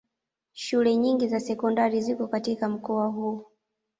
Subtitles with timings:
[0.53, 3.45] Shule nyingi za sekondari ziko katika mkoa huu